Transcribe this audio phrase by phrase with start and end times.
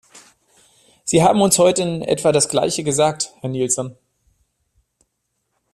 [1.03, 3.95] Sie haben uns heute in etwa das Gleiche gesagt, Herr Nielson.